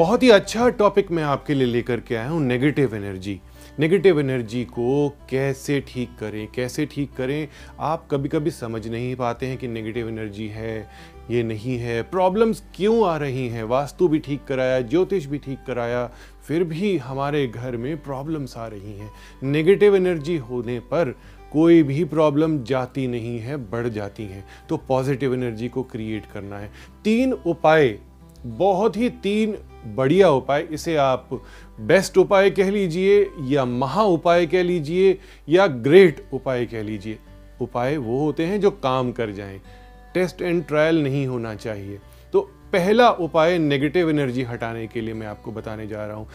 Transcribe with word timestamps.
बहुत 0.00 0.22
ही 0.22 0.30
अच्छा 0.30 0.68
टॉपिक 0.68 1.10
मैं 1.10 1.22
आपके 1.22 1.54
लिए 1.54 1.66
लेकर 1.66 2.00
के 2.00 2.14
आया 2.14 2.28
हूँ 2.28 2.40
नेगेटिव 2.42 2.94
एनर्जी 2.96 3.40
नेगेटिव 3.80 4.20
एनर्जी 4.20 4.64
को 4.64 5.08
कैसे 5.30 5.80
ठीक 5.88 6.10
करें, 6.20 6.46
कैसे 6.54 6.86
ठीक 6.86 7.12
करें? 7.12 7.48
आप 7.80 8.08
कभी 8.10 8.28
कभी 8.28 8.50
समझ 8.50 8.86
नहीं 8.88 9.14
पाते 9.16 9.46
हैं 9.46 9.58
कि 9.58 9.68
नेगेटिव 9.68 10.08
एनर्जी 10.08 10.48
है, 10.48 10.90
ये 11.30 11.42
नहीं 11.42 11.76
है। 11.78 12.02
प्रॉब्लम्स 12.02 12.62
क्यों 12.76 13.08
आ 13.08 13.16
रही 13.16 13.48
हैं? 13.48 13.64
वास्तु 13.64 14.08
भी 14.08 14.18
ठीक 14.18 14.44
कराया, 14.44 14.80
ज्योतिष 14.80 15.26
भी 15.26 15.38
ठीक 15.38 15.58
कराया, 15.66 16.10
फिर 16.46 16.64
भी 16.64 16.96
हमारे 16.98 17.46
घर 17.46 17.76
में 17.76 17.96
प्रॉब्लम्स 18.02 18.56
आ 18.56 18.66
रही 18.66 18.98
हैं। 18.98 19.10
नेगेटिव 19.42 19.96
एनर्जी 19.96 20.36
होने 20.36 20.80
पर 20.80 21.14
कोई 21.52 21.82
भी 21.82 22.04
प्रॉब्लम 22.04 22.62
जाती 22.64 23.06
नहीं 23.06 23.38
है, 23.38 23.56
बढ़ 23.70 23.88
जाती 23.88 24.24
हैं। 24.24 24.44
तो 24.68 24.76
पॉजिटिव 24.76 25.34
एनर्जी 25.34 25.68
को 25.68 25.82
क्रिएट 25.82 26.26
करना 26.26 26.58
है। 26.58 26.70
तीन 27.04 27.32
उपाय 27.32 27.98
बहुत 28.46 28.96
ही 28.96 29.08
तीन 29.08 29.56
बढ़िया 29.86 30.30
उपाय 30.30 30.60
इसे 30.70 30.96
आप 30.96 31.28
बेस्ट 31.80 32.18
उपाय 32.18 32.50
कह 32.50 32.70
लीजिए, 32.70 33.30
या 33.42 33.64
महा 33.64 34.02
उपाय 34.02 34.46
कह 34.46 34.62
लीजिए, 34.62 35.18
या 35.48 35.66
ग्रेट 35.66 36.26
उपाय 36.32 36.66
कह 36.66 36.82
लीजिए। 36.82 37.18
उपाय 37.60 37.96
वो 37.96 38.18
होते 38.18 38.46
हैं 38.46 38.60
जो 38.60 38.70
काम 38.70 39.12
कर 39.12 39.30
जाएँ। 39.30 39.60
टेस्ट 40.14 40.42
एंड 40.42 40.66
ट्रायल 40.66 41.02
नहीं 41.02 41.26
होना 41.26 41.54
चाहिए। 41.54 41.98
तो 42.32 42.40
पहला 42.72 43.10
उपाय 43.10 43.58
नेगेटिव 43.58 44.10
एनर्जी 44.10 44.42
हटाने 44.42 44.86
के 44.86 45.00
लिए 45.00 45.14
मैं 45.14 45.26
आपको 45.26 45.52
बताने 45.52 45.86
जा 45.86 46.06
रहा 46.06 46.16
हूँ। 46.16 46.28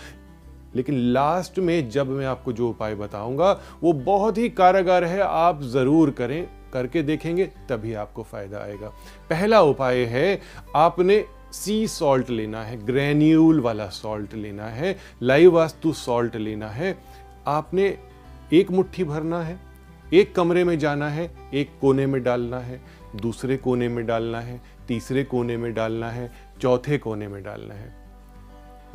लेकिन 0.75 0.95
लास्ट 0.95 1.59
में 1.59 1.89
जब 1.89 2.09
मैं 2.09 2.25
आपको 2.25 2.53
जो 2.53 2.69
उपाय 2.69 2.95
बताऊँगा, 2.95 3.61
वो 3.83 3.93
बहुत 3.93 4.37
ही 4.37 4.49
कारगर 4.49 5.03
है, 5.03 5.19
आप 5.19 5.61
ज़रूर 5.61 6.11
करें, 6.11 6.47
करके 6.73 7.01
देखेंगे, 7.01 7.45
तभी 7.45 7.93
आपको 7.93 8.23
फ़ायदा 8.23 8.57
आएगा। 8.57 8.87
पहला 9.29 9.61
उपाय 9.61 9.97
है, 9.97 10.41
आपने 10.75 11.25
सी 11.55 11.87
सॉल्ट 11.87 12.29
लेना 12.29 12.63
है 12.63 12.77
ग्रेन्यूल 12.85 13.59
वाला 13.61 13.87
सॉल्ट 13.89 14.33
लेना 14.33 14.65
है 14.65 14.95
लाइव 15.23 15.51
वास्तु 15.51 15.93
सॉल्ट 15.93 16.35
लेना 16.35 16.69
है। 16.69 16.97
आपने 17.47 17.97
एक 18.53 18.71
मुट्ठी 18.71 19.03
भरना 19.03 19.41
है, 19.43 19.57
एक 20.13 20.33
कमरे 20.35 20.63
में 20.63 20.77
जाना 20.79 21.09
है, 21.09 21.31
एक 21.53 21.69
कोने 21.81 22.05
में 22.05 22.21
डालना 22.23 22.59
है, 22.59 22.81
दूसरे 23.15 23.57
कोने 23.57 23.87
में 23.89 24.05
डालना 24.05 24.39
है, 24.39 24.61
तीसरे 24.87 25.23
कोने 25.23 25.57
में 25.57 25.73
डालना 25.73 26.09
है, 26.09 26.31
चौथे 26.61 26.97
कोने 26.97 27.27
में 27.27 27.41
डालना 27.43 27.73
है। 27.73 27.93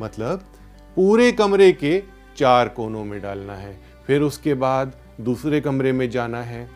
मतलब 0.01 0.45
पूरे 0.97 1.31
कमरे 1.31 1.71
के 1.73 2.01
चार 2.37 2.69
कोनों 2.69 3.03
में 3.05 3.21
डालना 3.21 3.55
है, 3.55 3.75
फिर 4.07 4.21
उसके 4.21 4.53
बाद 4.53 4.93
दूसरे 5.21 5.61
कमरे 5.61 5.91
में 5.91 6.09
जाना 6.09 6.41
है 6.43 6.67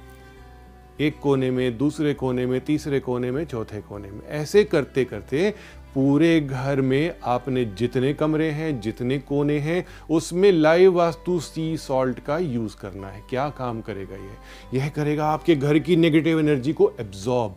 एक 0.99 1.19
कोने 1.19 1.51
में, 1.51 1.77
दूसरे 1.77 2.13
कोने 2.13 2.45
में, 2.45 2.61
तीसरे 2.61 2.99
कोने 2.99 3.31
में, 3.31 3.45
चौथे 3.45 3.81
कोने 3.81 4.11
में। 4.11 4.27
ऐसे 4.27 4.63
करते 4.63 5.05
करते 5.05 5.53
पूरे 5.95 6.41
घर 6.41 6.81
में 6.81 7.15
आपने 7.23 7.65
जितने 7.65 8.13
कमरे 8.13 8.49
हैं, 8.49 8.81
जितने 8.81 9.19
कोने 9.19 9.59
हैं, 9.59 9.85
उसमें 10.09 10.52
लाइव 10.52 10.93
वास्तु 10.93 11.39
सी 11.39 11.77
सॉल्ट 11.77 12.19
का 12.19 12.37
यूज़ 12.37 12.77
करना 12.77 13.07
है। 13.07 13.23
क्या 13.29 13.49
काम 13.49 13.81
करेगा 13.81 14.15
यह 14.15 14.31
यह 14.73 14.89
करेगा 14.89 15.25
आपके 15.25 15.55
घर 15.55 15.79
की 15.79 15.95
नेगेटिव 15.95 16.39
एनर्जी 16.39 16.73
को 16.73 16.93
एब्जॉर्ब 16.99 17.55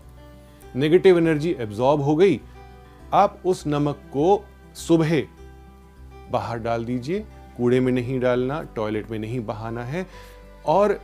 नेगेटिव 0.76 1.18
एनर्जी 1.18 1.56
एब्जॉर्ब 1.58 2.00
हो 2.00 2.16
गई। 2.16 2.40
आप 3.12 3.38
उस 3.46 3.66
नमक 3.66 3.94
को 3.94 4.44
सुबह 4.74 5.22
बाहर 6.30 6.58
डाल 6.58 6.84
दीजिए। 6.84 7.20
कूड़े 7.56 7.80
में 7.80 7.92
नहीं 7.92 8.20
डालना 8.20 8.62
टॉयलेट 8.76 9.10
में 9.10 9.18
नहीं 9.18 9.40
बहाना 9.40 9.84
है। 9.84 10.06
और 10.66 11.00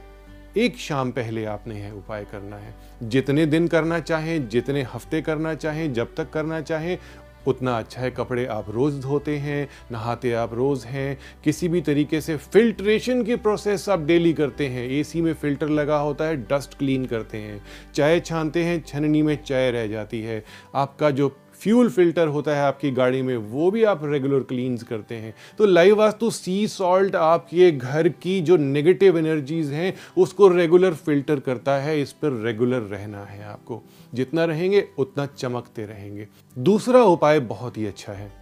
एक 0.57 0.77
शाम 0.77 1.11
पहले 1.11 1.45
आपने 1.45 1.81
यह 1.81 1.93
उपाय 1.93 2.25
करना 2.25 2.57
है। 2.57 2.75
जितने 3.03 3.47
दिन 3.47 3.69
करना 3.69 4.01
चाहें, 4.01 4.49
जितने 4.49 4.83
हफ़्ते 4.83 5.23
करना 5.23 5.55
चाहें, 5.55 5.93
जब 5.93 6.15
तक 6.15 6.31
करना 6.31 6.61
चाहें, 6.61 6.99
उतना 7.47 7.79
अच्छा 7.79 8.01
है। 8.01 8.11
कपड़े 8.11 8.47
आप 8.47 8.67
रोज़ 8.71 9.01
धोते 9.01 9.37
हैं, 9.39 9.69
नहाते 9.93 10.33
आप 10.33 10.55
रोज़ 10.55 10.87
हैं, 10.87 11.19
किसी 11.45 11.69
भी 11.69 11.81
तरीके 11.81 12.21
से 12.21 12.37
फिल्ट्रेशन 12.37 13.23
की 13.23 13.37
प्रोसेस 13.37 13.89
आप 13.89 14.01
डेली 14.01 14.33
करते 14.33 14.67
हैं। 14.69 14.89
एसी 14.91 15.23
में 15.23 15.35
फ़िल्टर 15.35 15.69
लगा 15.69 15.97
होता 15.97 16.25
है, 16.25 16.37
डस्ट 16.37 16.79
क्लीन 16.79 17.07
करते 17.07 17.39
हैं। 17.39 17.65
चाय 17.95 18.21
छानते 18.21 18.65
हैं, 18.65 18.85
छननी 18.87 19.23
में 19.23 19.45
चाय 19.45 19.71
रह 19.71 19.87
जाती 19.87 20.23
है। 20.23 20.45
आपका 20.75 21.11
जो 21.11 21.37
फ्यूल 21.65 21.91
फ़िल्टर 21.91 22.27
होता 22.27 22.57
है 22.57 22.63
आपकी 22.63 22.91
गाड़ी 22.91 23.23
में, 23.23 23.37
वो 23.37 23.71
भी 23.71 23.85
आप 23.85 24.01
रेगुलर 24.05 24.41
क्लीन्स 24.41 24.83
करते 24.83 25.15
हैं। 25.15 25.35
तो 25.59 25.67
लाइव 25.67 25.97
वास्तु 25.97 26.31
सी 26.31 26.69
सॉल्ट 26.69 27.17
आपके 27.17 27.71
घर 27.71 28.09
की 28.09 28.41
जो 28.41 28.57
नेगेटिव 28.57 29.19
एनर्जीज 29.19 29.71
हैं, 29.73 29.95
उसको 30.19 30.49
रेगुलर 30.49 30.95
फ़िल्टर 30.95 31.41
करता 31.41 31.75
है, 31.75 32.03
इस 32.03 32.13
पर 32.13 32.33
रेगुलर 32.33 32.81
रहना 32.81 33.25
है 33.25 33.45
आपको। 33.45 33.83
जितना 34.15 34.45
रहेंगे, 34.45 34.89
उतना 34.99 35.27
चमकते 35.27 35.87
रहेंगे। 35.87 36.29
दूसरा 36.59 37.03
उपाय 37.03 37.41
बहुत 37.41 37.79
ही 37.79 37.87
अच्छा 37.87 38.13
है। 38.13 38.33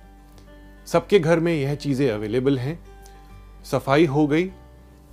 सबके 0.86 1.18
घर 1.18 1.40
में 1.40 1.54
यह 1.54 1.74
चीज़ें 1.74 2.10
अवेलेबल 2.10 2.58
हैं। 2.58 2.84
सफ़ाई 3.64 4.06
हो 4.06 4.26
गई। 4.26 4.50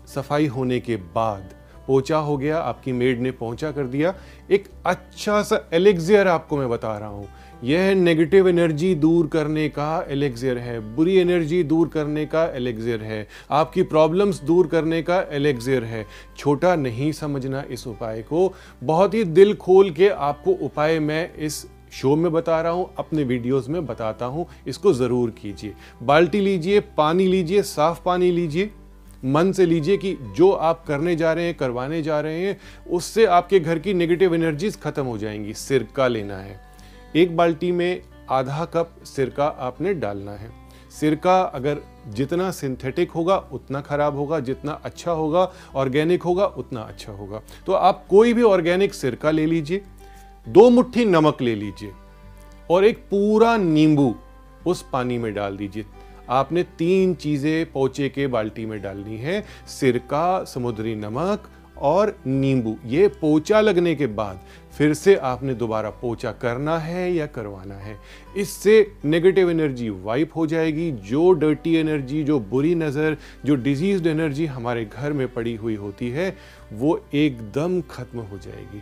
सफ़ाई 0.08 0.48
होने 0.48 0.80
के 0.80 0.96
बाद 0.96 1.59
पोचा 1.90 2.18
हो 2.18 2.38
गया, 2.38 2.58
आपकी 2.60 2.92
मेड 2.94 3.22
ने 3.22 3.32
पहुँचा 3.34 3.72
कर 3.72 3.84
दिया। 3.86 4.14
एक 4.52 4.68
अच्छा 4.86 5.42
सा 5.44 5.68
एलेक्जियर 5.74 6.28
आपको 6.28 6.58
मैं 6.58 6.70
बता 6.70 6.98
रहा 6.98 7.10
हूँ। 7.10 7.28
यह 7.64 7.94
नेगेटिव 7.96 8.48
एनर्जी 8.50 8.94
दूर 8.96 9.28
करने 9.28 9.68
का 9.70 10.06
एलेक्जियर 10.10 10.58
है। 10.58 10.80
बुरी 10.96 11.16
एनर्जी 11.18 11.64
दूर 11.64 11.88
करने 11.88 12.26
का 12.26 12.46
एलेक्जियर 12.48 13.02
है। 13.02 13.28
आपकी 13.52 13.84
प्रॉब्लम्स 13.86 14.42
दूर 14.42 14.68
करने 14.68 15.02
का 15.02 15.20
एलेक्जियर 15.32 15.84
है। 15.84 16.06
छोटा 16.38 16.76
नहीं 16.76 17.12
समझना 17.12 17.64
इस 17.70 17.88
उपाय 17.88 18.22
को। 18.22 18.54
बहुत 18.84 19.14
ही 19.14 19.24
दिल 19.24 19.54
खोल 19.56 19.92
के 19.92 20.10
आपको 20.10 20.52
उपाय 20.62 21.00
मैं 21.00 21.34
इस 21.36 21.66
शो 21.92 22.16
में 22.16 22.32
बता 22.32 22.62
रहा 22.62 22.72
हूँ, 22.72 22.90
अपने 22.98 23.24
वीडियोस 23.24 23.70
में 23.70 23.86
बताता 23.86 24.26
हूँ। 24.26 24.46
इसको 24.68 24.94
ज़रूर 24.94 25.30
कीजिए। 25.32 25.74
बाल्टी 26.04 26.40
लीजिए, 26.40 26.80
पानी 26.98 27.28
लीजिए, 27.28 27.62
साफ़ 27.62 28.04
पानी 28.06 28.32
लीजिए। 28.32 28.72
मन 29.25 29.52
से 29.52 29.66
लीजिए 29.66 29.97
कि 29.97 30.18
जो 30.35 30.52
आप 30.52 30.85
करने 30.88 31.16
जा 31.16 31.34
रहे 31.34 31.46
हैं, 31.46 31.57
करवाने 31.57 32.02
जा 32.02 32.19
रहे 32.19 32.40
हैं, 32.41 32.59
उससे 32.90 33.25
आपके 33.25 33.59
घर 33.59 33.80
की 33.80 33.94
नेगेटिव 33.94 34.35
एनर्जीज 34.35 34.81
खत्म 34.81 35.06
हो 35.06 35.18
जाएँगी। 35.18 35.53
सिरका 35.53 36.07
लेना 36.07 36.38
है। 36.38 36.62
एक 37.16 37.38
बाल्टी 37.38 37.72
में 37.72 38.02
आधा 38.30 38.66
कप 38.66 38.91
सिरका 39.03 39.46
आपने 39.46 39.94
डालना 39.94 40.31
है। 40.31 40.52
सिरका 41.00 41.41
अगर 41.41 41.78
जितना 42.07 42.52
सिंथेटिक 42.52 43.12
होगा, 43.12 43.38
उतना 43.38 43.81
खराब 43.81 44.16
होगा, 44.16 44.40
जितना 44.40 44.72
अच्छा 44.72 45.12
होगा 45.12 45.51
ऑर्गेनिक 45.75 46.24
होगा, 46.24 46.46
उतना 46.46 46.81
अच्छा 46.81 47.12
होगा। 47.12 47.41
तो 47.66 47.74
आप 47.74 48.06
कोई 48.09 48.34
भी 48.34 48.41
ऑर्गेनिक 48.41 48.94
सिरका 48.94 49.31
ले 49.31 49.46
लीजिए, 49.46 49.81
दो 50.47 50.69
मुट्ठी 50.69 51.06
नमक 51.06 51.41
ले 51.41 51.56
लीजिए, 51.56 51.91
और 52.72 52.86
एक 52.86 52.97
पूरा 52.97 53.57
नींबू 53.57 54.16
उस 54.68 54.86
पानी 54.94 55.18
में 55.18 55.34
डाल 55.34 55.57
दीजिए। 55.57 55.86
आपने 56.30 56.64
तीन 56.78 57.14
चीज़ें 57.14 57.72
पोचे 57.72 58.10
के 58.10 58.28
बाल्टी 58.28 58.66
में 58.66 58.82
डालनी 58.82 59.18
है, 59.18 59.44
सिरका, 59.68 60.44
समुद्री 60.44 60.96
नमक 60.96 61.50
और 61.78 62.16
नींबू। 62.28 62.76
ये 62.86 63.08
पोचा 63.08 63.60
लगने 63.62 63.96
के 63.96 64.08
बाद 64.08 64.40
फिर 64.78 64.94
से 64.94 65.16
आपने 65.16 65.54
दोबारा 65.54 65.90
पोचा 65.90 66.32
करना 66.32 66.78
है 66.78 67.12
या 67.14 67.26
करवाना 67.26 67.76
है। 67.76 67.98
इससे 68.38 68.92
नेगेटिव 69.06 69.50
एनर्जी 69.50 69.90
वाइप 69.90 70.36
हो 70.36 70.46
जाएगी, 70.48 70.92
जो 70.92 71.32
डर्टी 71.32 71.76
एनर्जी 71.76 72.24
जो 72.24 72.40
बुरी 72.40 72.76
नज़र, 72.76 73.18
जो 73.46 73.56
डिज़ीज़ 73.56 74.08
एनर्जी 74.08 74.46
हमारे 74.46 74.86
घर 74.86 75.14
में 75.14 75.28
पड़ी 75.34 75.56
हुई 75.56 75.76
होती 75.76 76.10
है, 76.10 76.36
वो 76.74 77.00
एकदम 77.14 77.82
खत्म 77.82 78.20
हो 78.20 78.38
जाएगी। 78.38 78.82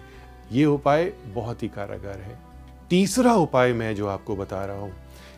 ये 0.51 0.65
उपाय 0.65 1.11
बहुत 1.27 1.63
ही 1.63 1.67
कारगर 1.67 2.19
है। 2.19 2.46
तीसरा 2.89 3.33
उपाय 3.35 3.73
मैं 3.73 3.95
जो 3.95 4.07
आपको 4.07 4.35
बता 4.35 4.63
रहा 4.65 4.79
हूँ 4.79 4.93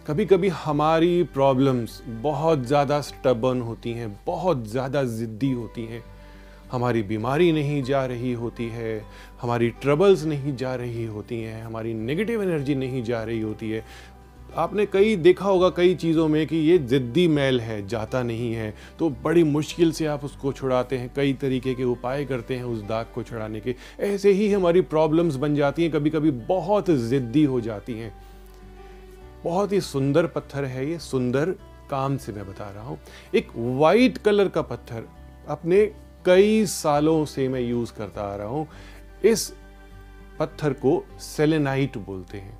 कभी 0.08 0.26
कभी 0.26 0.48
हमारी 0.48 1.24
प्रॉब्लम्स 1.24 2.02
बहुत 2.22 2.66
ज़्यादा 2.66 3.00
स्टबन 3.02 3.62
होती 3.62 3.92
हैं, 3.92 4.10
बहुत 4.28 4.68
ज़्यादा 4.68 5.04
ज़िद्दी 5.04 5.52
होती 5.52 5.86
हैं। 5.86 6.04
हमारी 6.72 7.02
बीमारी 7.04 7.52
नहीं 7.52 7.82
जा 7.84 8.06
रही 8.06 8.34
होती 8.34 8.68
है, 8.70 9.02
हमारी 9.42 9.70
ट्रबल्स 9.82 10.24
नहीं 10.24 10.56
जा 10.56 10.76
रही 10.76 11.06
होती 11.06 11.42
हैं, 11.42 11.64
हमारी 11.64 11.94
नेगेटिव 11.94 12.44
एनर्जी 12.44 12.76
नहीं 12.76 13.04
जा 13.04 13.24
रही 13.24 13.40
होती 13.42 13.72
है। 13.72 13.84
आपने 14.56 14.86
कई 14.86 15.16
देखा 15.16 15.46
होगा 15.46 15.70
कई 15.70 15.94
चीज़ों 15.96 16.28
में 16.28 16.46
कि 16.48 16.58
ये 16.58 16.78
ज़िद्दी 16.80 17.28
मैल 17.28 17.60
है, 17.62 17.88
जाता 17.88 18.22
नहीं 18.24 18.54
है। 18.54 18.74
तो 19.00 19.10
बड़ी 19.24 19.44
मुश्किल 19.44 19.92
से 19.92 20.06
आप 20.06 20.24
उसको 20.26 20.52
छुड़ाते 20.52 20.98
हैं, 20.98 21.12
कई 21.16 21.34
तरीके 21.34 21.74
के 21.76 21.84
उपाय 21.84 22.26
करते 22.26 22.56
हैं 22.56 22.64
उस 22.64 22.82
दाग 22.84 23.06
को 23.16 23.24
छुड़ाने 23.24 23.60
के। 23.60 23.76
ऐसे 24.00 24.32
ही 24.32 24.52
हमारी 24.52 24.82
प्रॉब्लम्स 24.84 25.36
बन 25.36 25.56
जाती 25.56 25.84
हैं 25.84 25.92
कभी 25.92 26.10
कभी 26.10 26.32
बहुत 26.32 26.90
ज़िद्दी 26.90 27.44
हो 27.44 27.62
जाती 27.62 27.94
हैं। 27.94 28.14
बहुत 29.44 29.72
ही 29.72 29.82
सुंदर 29.82 30.28
पत्थर 30.28 30.66
है 30.66 30.90
ये, 30.90 30.98
सुंदर 31.00 31.56
काम 31.90 32.18
से 32.18 32.32
मैं 32.32 32.48
बता 32.48 32.70
रहा 32.70 32.84
हूँ। 32.84 33.00
एक 33.36 33.48
वाइट 33.56 34.18
कलर 34.18 34.48
का 34.48 34.62
पत्थर 34.62 35.04
अपने 35.48 35.86
कई 36.26 36.66
सालों 36.66 37.24
से 37.26 37.48
मैं 37.48 37.62
यूज़ 37.62 37.94
करता 37.94 38.22
आ 38.24 38.36
रहा 38.36 38.48
हूँ। 38.48 38.68
इस 39.26 39.52
पत्थर 40.40 40.74
को 40.74 41.04
सेलेनाइट 41.20 41.98
बोलते 41.98 42.38
हैं। 42.38 42.58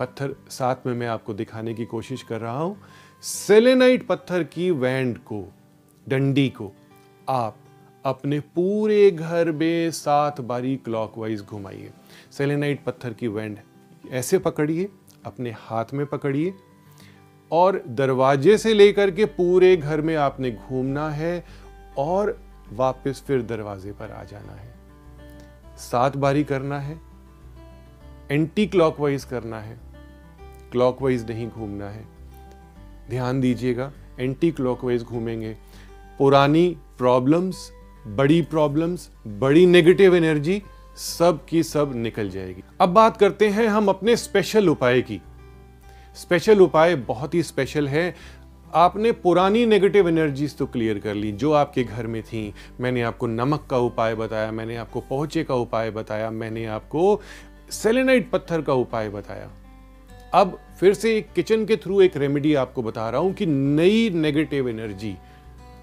पत्थर 0.00 0.34
साथ 0.48 0.86
में 0.86 0.92
मैं 0.94 1.06
आपको 1.06 1.34
दिखाने 1.34 1.74
की 1.74 1.84
कोशिश 1.84 2.22
कर 2.22 2.40
रहा 2.40 2.58
हूँ। 2.58 2.76
सेलेनाइट 3.22 4.06
पत्थर 4.06 4.42
की 4.44 4.70
वैंड 4.70 5.18
को, 5.18 5.42
डंडी 6.06 6.48
को, 6.48 6.70
आप 7.28 7.56
अपने 8.04 8.38
पूरे 8.40 9.10
घर 9.10 9.50
में 9.52 9.90
सात 9.90 10.40
बारी 10.40 10.76
क्लॉकवाइज 10.76 11.42
घुमाइए। 11.42 11.90
सेलेनाइट 12.32 12.84
पत्थर 12.84 13.12
की 13.12 13.28
वैंड 13.28 13.58
ऐसे 14.10 14.38
पकड़िए, 14.38 14.88
अपने 15.26 15.50
हाथ 15.58 15.92
में 15.94 16.06
पकड़िए 16.06 16.54
और 17.50 17.82
दरवाजे 17.88 18.56
से 18.58 18.74
लेकर 18.74 19.10
के 19.10 19.24
पूरे 19.24 19.76
घर 19.76 20.00
में 20.00 20.14
आपने 20.16 20.50
घूमना 20.50 21.08
है 21.10 21.44
और 21.98 22.38
वापस 22.72 23.22
फिर 23.26 23.42
दरवाजे 23.42 23.92
पर 23.92 24.10
आ 24.10 24.24
जाना 24.24 24.52
है। 24.52 25.76
सात 25.80 26.16
बारी 26.16 26.44
करना 26.44 26.78
है 26.78 27.00
एंटी 28.30 28.66
क्लॉकवाइज 28.66 29.24
करना 29.24 29.60
है। 29.60 29.89
क्लॉकवाइज 30.72 31.30
नहीं 31.30 31.48
घूमना 31.48 31.88
है। 31.90 32.04
ध्यान 33.10 33.40
दीजिएगा 33.40 33.92
एंटी 34.20 34.50
क्लॉकवाइज 34.50 35.02
घूमेंगे। 35.02 35.56
पुरानी 36.18 36.68
प्रॉब्लम्स 36.98 37.70
बड़ी 38.06 38.40
प्रॉब्लम्स 38.42 39.10
बड़ी 39.26 39.64
नेगेटिव 39.66 40.16
एनर्जी 40.16 40.62
सब 40.96 41.44
की 41.48 41.62
सब 41.62 41.92
निकल 41.94 42.30
जाएगी। 42.30 42.62
अब 42.80 42.88
बात 42.88 43.16
करते 43.16 43.48
हैं 43.48 43.66
हम 43.68 43.88
अपने 43.88 44.16
स्पेशल 44.16 44.68
उपाय 44.68 45.00
की। 45.02 45.20
स्पेशल 46.16 46.60
उपाय 46.60 46.94
बहुत 46.96 47.34
ही 47.34 47.42
स्पेशल 47.42 47.88
है। 47.88 48.14
आपने 48.74 49.12
पुरानी 49.12 49.64
नेगेटिव 49.66 50.08
एनर्जीज 50.08 50.56
तो 50.56 50.66
क्लियर 50.66 50.98
कर 50.98 51.14
ली, 51.14 51.32
जो 51.32 51.52
आपके 51.52 51.84
घर 51.84 52.06
में 52.06 52.22
थी। 52.22 52.52
मैंने 52.80 53.02
आपको 53.02 53.26
नमक 53.26 53.66
का 53.70 53.78
उपाय 53.78 54.14
बताया, 54.14 54.50
मैंने 54.52 54.76
आपको 54.76 55.00
पहुँचे 55.00 55.44
का 55.44 55.54
उपाय 55.54 55.90
बताया, 55.90 56.30
मैंने 56.30 56.64
आपको 56.66 57.20
सेलेनाइट 57.70 58.30
पत्थर 58.30 58.62
का 58.62 58.72
उपाय 58.72 59.08
बताया। 59.08 59.50
अब 60.34 60.58
फिर 60.80 60.94
से 60.94 61.20
किचन 61.34 61.64
के 61.66 61.76
थ्रू 61.76 62.00
एक 62.00 62.16
रेमेडी 62.16 62.54
आपको 62.54 62.82
बता 62.82 63.08
रहा 63.10 63.20
हूँ 63.20 63.32
कि 63.34 63.46
नई 63.46 64.10
नेगेटिव 64.10 64.68
एनर्जी 64.68 65.14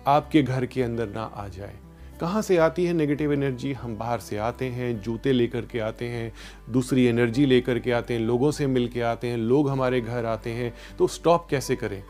आपके 0.07 0.41
घर 0.43 0.65
के 0.65 0.81
अंदर 0.81 1.07
ना 1.07 1.21
आ 1.21 1.47
जाए। 1.47 1.73
कहाँ 2.21 2.41
से 2.41 2.57
आती 2.57 2.85
है 2.85 2.93
नेगेटिव 2.93 3.33
एनर्जी? 3.33 3.71
हम 3.73 3.97
बाहर 3.97 4.19
से 4.19 4.37
आते 4.37 4.65
हैं, 4.65 5.01
जूते 5.01 5.31
लेकर 5.31 5.65
के 5.65 5.79
आते 5.79 6.05
हैं, 6.05 6.31
दूसरी 6.69 7.05
एनर्जी 7.05 7.45
लेकर 7.45 7.79
के 7.79 7.91
आते 7.91 8.13
हैं, 8.13 8.21
लोगों 8.21 8.51
से 8.51 8.67
मिल 8.67 8.87
के 8.87 9.01
आते 9.01 9.27
हैं, 9.27 9.37
लोग 9.37 9.69
हमारे 9.69 9.99
घर 10.01 10.25
आते 10.25 10.49
हैं। 10.49 10.73
तो 10.99 11.07
स्टॉप 11.07 11.47
कैसे 11.49 11.75
करें? 11.75 12.01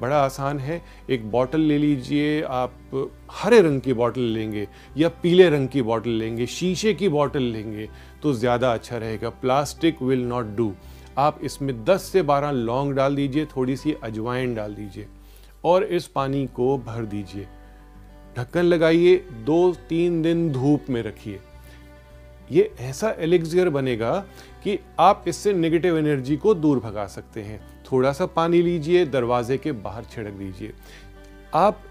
बड़ा 0.00 0.16
आसान 0.16 0.58
है, 0.58 0.80
एक 1.10 1.30
बॉटल 1.30 1.60
ले 1.60 1.78
लीजिए, 1.78 2.40
आप 2.42 3.12
हरे 3.32 3.60
रंग 3.60 3.80
की 3.80 3.92
बॉटल 3.92 4.20
लेंगे 4.20 4.66
या 4.96 5.08
पीले 5.22 5.48
रंग 5.50 5.68
की 5.68 5.82
बॉटल 5.82 6.10
लेंगे, 6.10 6.46
शीशे 6.46 6.94
की 6.94 7.08
बॉटल 7.08 7.42
लेंगे 7.42 7.88
तो 8.22 8.32
ज़्यादा 8.32 8.72
अच्छा 8.72 8.96
रहेगा। 8.96 9.30
प्लास्टिक 9.30 10.02
विल 10.02 10.24
नॉट 10.24 10.56
डू 10.56 10.72
आप 11.18 11.40
इसमें 11.42 11.84
10 11.84 12.02
से 12.02 12.22
12 12.22 12.50
लौंग 12.50 12.92
डाल 12.92 13.16
दीजिए, 13.16 13.46
थोड़ी 13.46 13.76
सी 13.76 13.92
अजवाइन 13.92 14.54
डाल 14.54 14.74
दीजिए 14.74 15.06
और 15.64 15.84
इस 15.84 16.06
पानी 16.06 16.46
को 16.46 16.78
भर 16.78 17.04
दीजिए। 17.04 17.46
ढक्कन 18.38 18.62
लगाइए, 18.62 19.16
दो 19.16 19.74
तीन 19.88 20.22
दिन 20.22 20.52
धूप 20.52 20.84
में 20.90 21.02
रखिए। 21.02 21.40
ये 22.52 22.74
ऐसा 22.80 23.10
एलिक्सियर 23.18 23.68
बनेगा 23.68 24.24
कि 24.64 24.78
आप 24.98 25.24
इससे 25.28 25.52
नेगेटिव 25.52 25.98
एनर्जी 25.98 26.36
को 26.36 26.54
दूर 26.54 26.78
भगा 26.78 27.06
सकते 27.06 27.42
हैं। 27.42 27.84
थोड़ा 27.92 28.12
सा 28.12 28.26
पानी 28.26 28.62
लीजिए, 28.62 29.04
दरवाजे 29.06 29.58
के 29.58 29.72
बाहर 29.72 30.04
छिड़क 30.04 30.32
दीजिए। 30.32 30.72
आप 31.54 31.82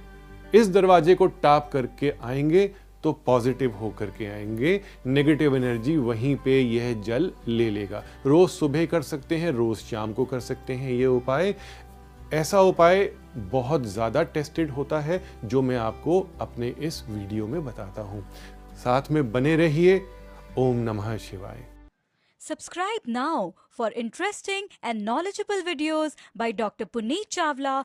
इस 0.55 0.69
दरवाजे 0.69 1.15
को 1.15 1.25
टाप 1.27 1.69
करके 1.73 2.13
आएँगे 2.23 2.71
तो 3.03 3.11
पॉजिटिव 3.25 3.75
होकर 3.77 4.09
के 4.09 4.25
आएँगे। 4.25 4.79
नेगेटिव 5.05 5.55
एनर्जी 5.55 5.95
वहीं 5.97 6.35
पे 6.35 6.59
यह 6.61 6.93
जल 7.01 7.31
ले 7.47 7.69
लेगा। 7.69 8.03
रोज 8.25 8.49
सुबह 8.49 8.85
कर 8.85 9.01
सकते 9.01 9.37
हैं, 9.37 9.51
रोज 9.51 9.77
शाम 9.77 10.13
को 10.13 10.25
कर 10.25 10.39
सकते 10.39 10.73
हैं 10.73 10.91
ये 10.91 11.05
उपाय। 11.05 11.55
ऐसा 12.33 12.61
उपाय 12.61 13.03
बहुत 13.37 13.85
ज़्यादा 13.85 14.23
टेस्टेड 14.23 14.69
होता 14.71 14.99
है, 14.99 15.21
जो 15.45 15.61
मैं 15.61 15.77
आपको 15.77 16.19
अपने 16.41 16.69
इस 16.79 17.03
वीडियो 17.09 17.47
में 17.47 17.63
बताता 17.65 18.01
हूँ। 18.01 18.23
साथ 18.83 19.11
में 19.11 19.31
बने 19.31 19.55
रहिए। 19.55 20.01
ओम 20.57 20.77
नमः 20.83 21.15
शिवाय। 21.17 21.65
Subscribe 22.41 23.03
now 23.15 23.53
for 23.77 23.87
interesting 24.01 24.69
and 24.81 25.05
knowledgeable 25.07 25.59
videos 25.65 26.15
by 26.35 26.47
Dr. 26.51 26.87
Puneet 26.87 27.27
Chawla 27.35 27.73